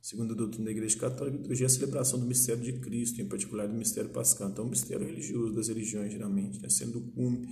Segundo 0.00 0.34
a 0.34 0.36
doutrina 0.36 0.66
da 0.66 0.70
Igreja 0.70 0.96
Católica, 0.98 1.36
a 1.36 1.40
liturgia 1.40 1.66
é 1.66 1.68
a 1.68 1.70
celebração 1.70 2.20
do 2.20 2.26
mistério 2.26 2.62
de 2.62 2.74
Cristo, 2.74 3.20
em 3.20 3.28
particular 3.28 3.66
do 3.66 3.74
mistério 3.74 4.08
pascal. 4.10 4.50
Então, 4.50 4.64
o 4.64 4.70
mistério 4.70 5.04
religioso 5.04 5.52
das 5.52 5.66
religiões, 5.66 6.12
geralmente, 6.12 6.60
né? 6.62 6.68
sendo 6.68 7.00
o 7.00 7.10
cume 7.10 7.48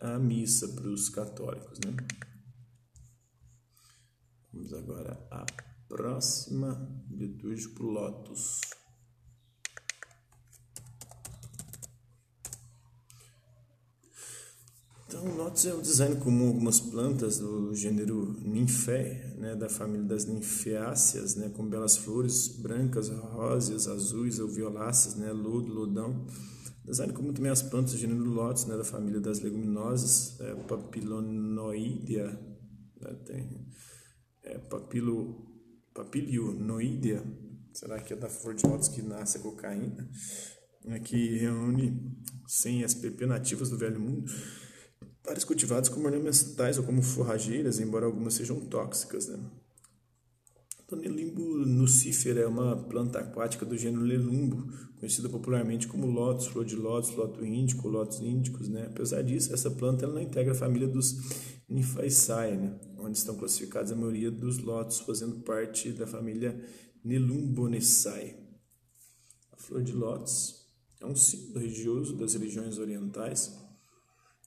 a 0.00 0.18
missa 0.18 0.68
para 0.68 0.88
os 0.88 1.08
católicos. 1.08 1.78
Né? 1.84 1.94
Vamos 4.52 4.72
agora 4.72 5.26
à 5.30 5.44
próxima, 5.88 6.88
litúrgico 7.10 7.82
Lotus. 7.82 8.60
Então, 15.06 15.24
o 15.24 15.36
Lotus 15.36 15.66
é 15.66 15.74
um 15.74 15.82
design 15.82 16.16
comum 16.16 16.46
algumas 16.46 16.78
plantas 16.78 17.40
do 17.40 17.74
gênero 17.74 18.36
Ninfé, 18.44 19.34
né, 19.36 19.56
da 19.56 19.68
família 19.68 20.06
das 20.06 20.24
ninfeáceas, 20.24 21.34
né, 21.34 21.48
com 21.48 21.68
belas 21.68 21.96
flores 21.96 22.46
brancas, 22.46 23.08
rosas, 23.08 23.88
azuis 23.88 24.38
ou 24.38 24.46
violáceas, 24.46 25.16
né, 25.16 25.32
lodo, 25.32 25.72
lodão, 25.72 26.24
Design 26.90 27.12
como 27.12 27.32
também 27.32 27.52
as 27.52 27.62
plantas 27.62 27.92
do 27.92 27.98
gênero 27.98 28.24
Lotus, 28.24 28.66
né, 28.66 28.76
da 28.76 28.84
família 28.84 29.20
das 29.20 29.40
leguminosas, 29.40 30.40
é, 30.40 30.54
Papilonoidea, 30.54 32.26
né, 33.00 33.14
tem 33.24 33.66
é, 34.42 34.58
papilo, 34.58 35.46
Papilionoidea, 35.94 37.22
será 37.72 38.00
que 38.00 38.12
é 38.12 38.16
da 38.16 38.28
flor 38.28 38.54
de 38.54 38.66
lótus 38.66 38.88
que 38.88 39.02
nasce 39.02 39.38
a 39.38 39.40
cocaína, 39.40 40.08
né, 40.84 40.98
que 40.98 41.38
reúne 41.38 42.16
100 42.46 42.84
SPP 42.84 43.26
nativas 43.26 43.70
do 43.70 43.78
Velho 43.78 44.00
Mundo, 44.00 44.30
várias 45.24 45.44
cultivadas 45.44 45.88
como 45.88 46.06
ornamentais 46.06 46.78
ou 46.78 46.84
como 46.84 47.02
forrageiras, 47.02 47.78
embora 47.78 48.06
algumas 48.06 48.34
sejam 48.34 48.58
tóxicas. 48.60 49.28
Né. 49.28 49.38
Tonelimbo 50.90 51.64
nucífera 51.64 52.40
é 52.40 52.46
uma 52.48 52.76
planta 52.76 53.20
aquática 53.20 53.64
do 53.64 53.78
gênero 53.78 54.02
Lelumbo, 54.02 54.66
conhecida 54.98 55.28
popularmente 55.28 55.86
como 55.86 56.04
lótus, 56.04 56.48
flor 56.48 56.64
de 56.64 56.74
lótus, 56.74 57.14
lótus 57.14 57.46
índico, 57.46 57.86
lótus 57.86 58.18
índicos. 58.20 58.68
Né? 58.68 58.86
Apesar 58.90 59.22
disso, 59.22 59.54
essa 59.54 59.70
planta 59.70 60.04
ela 60.04 60.14
não 60.14 60.20
integra 60.20 60.50
a 60.50 60.56
família 60.56 60.88
dos 60.88 61.16
Nymphaceae, 61.68 62.56
né? 62.56 62.80
onde 62.98 63.16
estão 63.16 63.36
classificados 63.36 63.92
a 63.92 63.94
maioria 63.94 64.32
dos 64.32 64.58
lotos 64.58 64.98
fazendo 64.98 65.36
parte 65.44 65.92
da 65.92 66.08
família 66.08 66.60
Nelumbonessae. 67.04 68.34
A 69.52 69.56
flor 69.58 69.84
de 69.84 69.92
lótus 69.92 70.66
é 71.00 71.06
um 71.06 71.14
símbolo 71.14 71.60
religioso 71.60 72.16
das 72.16 72.34
religiões 72.34 72.78
orientais. 72.78 73.56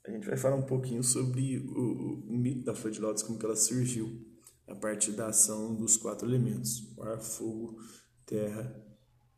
A 0.06 0.12
gente 0.12 0.28
vai 0.28 0.36
falar 0.36 0.58
um 0.58 0.66
pouquinho 0.66 1.06
sobre 1.06 1.60
o, 1.60 2.26
o 2.28 2.38
mito 2.38 2.66
da 2.66 2.76
flor 2.76 2.92
de 2.92 3.00
lótus, 3.00 3.24
como 3.24 3.40
que 3.40 3.46
ela 3.46 3.56
surgiu 3.56 4.33
a 4.68 4.76
partir 4.76 5.12
da 5.12 5.28
ação 5.28 5.76
dos 5.76 5.98
quatro 5.98 6.28
elementos: 6.28 6.94
ar, 7.00 7.20
fogo, 7.20 7.78
terra 8.26 8.76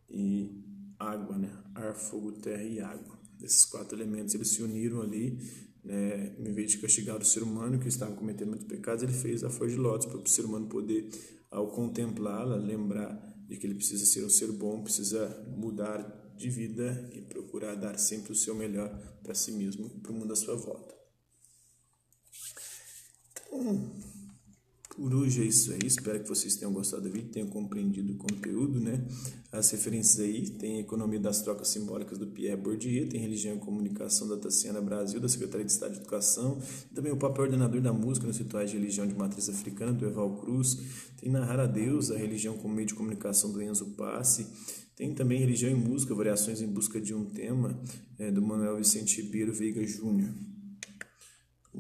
e 0.09 0.63
água, 0.99 1.37
né? 1.37 1.51
Ar, 1.73 1.95
fogo, 1.95 2.31
terra 2.33 2.63
e 2.63 2.79
água. 2.79 3.19
Esses 3.41 3.65
quatro 3.65 3.97
elementos 3.97 4.33
eles 4.33 4.49
se 4.49 4.63
uniram 4.63 5.01
ali, 5.01 5.37
né? 5.83 6.35
Em 6.39 6.53
vez 6.53 6.71
de 6.71 6.77
castigar 6.79 7.17
o 7.17 7.25
ser 7.25 7.43
humano 7.43 7.79
que 7.79 7.87
estava 7.87 8.15
cometendo 8.15 8.49
muitos 8.49 8.67
pecados, 8.67 9.03
ele 9.03 9.13
fez 9.13 9.43
a 9.43 9.49
flor 9.49 9.69
de 9.69 9.75
lótus 9.75 10.07
para 10.07 10.17
o 10.17 10.27
ser 10.27 10.45
humano 10.45 10.67
poder, 10.67 11.09
ao 11.51 11.71
contemplá-la, 11.71 12.55
lembrar 12.55 13.35
de 13.47 13.57
que 13.57 13.67
ele 13.67 13.75
precisa 13.75 14.05
ser 14.05 14.25
um 14.25 14.29
ser 14.29 14.51
bom, 14.51 14.81
precisa 14.81 15.45
mudar 15.55 16.25
de 16.35 16.49
vida 16.49 17.09
e 17.13 17.21
procurar 17.21 17.75
dar 17.75 17.97
sempre 17.97 18.31
o 18.31 18.35
seu 18.35 18.55
melhor 18.55 18.89
para 19.23 19.33
si 19.33 19.51
mesmo 19.51 19.91
e 19.95 19.99
para 19.99 20.11
o 20.11 20.15
mundo 20.15 20.33
à 20.33 20.35
sua 20.35 20.55
volta. 20.55 20.93
Então, 23.31 23.95
por 24.95 25.13
hoje 25.13 25.41
é 25.41 25.45
isso 25.45 25.73
aí. 25.73 25.79
Espero 25.85 26.21
que 26.21 26.29
vocês 26.29 26.55
tenham 26.55 26.71
gostado 26.71 27.03
do 27.03 27.09
vídeo, 27.09 27.29
tenham 27.29 27.49
compreendido 27.49 28.13
o 28.13 28.15
conteúdo, 28.15 28.79
né? 28.79 29.05
As 29.51 29.69
referências 29.71 30.19
aí 30.19 30.49
tem 30.49 30.79
Economia 30.79 31.19
das 31.19 31.41
Trocas 31.41 31.67
Simbólicas 31.67 32.17
do 32.17 32.27
Pierre 32.27 32.55
Bourdieu, 32.55 33.07
tem 33.09 33.19
Religião 33.19 33.55
e 33.55 33.59
Comunicação 33.59 34.27
da 34.27 34.37
Tassiana 34.37 34.81
Brasil, 34.81 35.19
da 35.19 35.27
Secretaria 35.27 35.65
de 35.65 35.71
Estado 35.71 35.93
de 35.93 35.99
Educação, 35.99 36.59
também 36.93 37.11
o 37.11 37.17
papel 37.17 37.45
ordenador 37.45 37.81
da 37.81 37.91
música 37.91 38.25
nos 38.25 38.37
rituais 38.37 38.71
de 38.71 38.77
religião 38.77 39.05
de 39.05 39.13
matriz 39.13 39.49
africana, 39.49 39.91
do 39.91 40.05
Eval 40.05 40.37
Cruz, 40.37 40.77
tem 41.17 41.29
Narrar 41.29 41.59
a 41.59 41.65
Deus, 41.65 42.11
a 42.11 42.17
religião 42.17 42.57
como 42.57 42.73
meio 42.73 42.87
de 42.87 42.95
comunicação 42.95 43.51
do 43.51 43.61
Enzo 43.61 43.87
Passe, 43.97 44.47
tem 44.95 45.13
também 45.13 45.39
Religião 45.39 45.69
e 45.71 45.75
Música, 45.75 46.15
Variações 46.15 46.61
em 46.61 46.67
Busca 46.67 47.01
de 47.01 47.13
um 47.13 47.25
Tema, 47.25 47.77
é, 48.17 48.31
do 48.31 48.41
Manuel 48.41 48.77
Vicente 48.77 49.21
Ribeiro 49.21 49.53
Veiga 49.53 49.85
Júnior. 49.85 50.29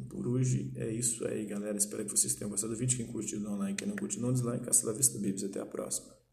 Por 0.09 0.27
hoje 0.27 0.71
é 0.75 0.89
isso 0.89 1.25
aí, 1.27 1.45
galera. 1.45 1.77
Espero 1.77 2.05
que 2.05 2.11
vocês 2.11 2.33
tenham 2.35 2.49
gostado 2.49 2.73
do 2.73 2.79
vídeo. 2.79 2.97
Quem 2.97 3.07
curtiu, 3.07 3.39
dá 3.39 3.49
um 3.49 3.57
like. 3.57 3.75
Quem 3.77 3.87
não 3.87 3.95
curtiu, 3.95 4.21
não 4.21 4.33
dislike. 4.33 4.69
Hasta 4.69 4.87
la 4.87 4.93
vista, 4.93 5.17
babies. 5.17 5.43
Até 5.43 5.59
a 5.59 5.65
próxima. 5.65 6.24